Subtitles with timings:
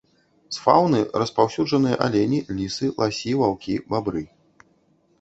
[0.55, 4.29] З фаўны распаўсюджаныя алені, лісы, ласі, ваўкі, бабры.